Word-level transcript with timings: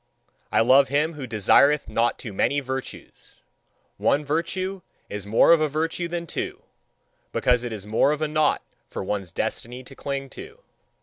I 0.51 0.61
love 0.61 0.87
him 0.87 1.13
who 1.13 1.27
desireth 1.27 1.87
not 1.87 2.17
too 2.17 2.33
many 2.33 2.59
virtues. 2.59 3.41
One 3.97 4.25
virtue 4.25 4.81
is 5.09 5.27
more 5.27 5.51
of 5.51 5.61
a 5.61 5.69
virtue 5.69 6.07
than 6.07 6.25
two, 6.25 6.63
because 7.31 7.63
it 7.63 7.71
is 7.71 7.85
more 7.85 8.11
of 8.11 8.23
a 8.23 8.27
knot 8.27 8.63
for 8.87 9.03
one's 9.03 9.31
destiny 9.31 9.83
to 9.83 9.95
cling 9.95 10.31
to. 10.31 10.61